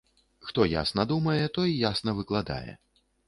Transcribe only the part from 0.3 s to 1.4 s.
Хто ясна думае,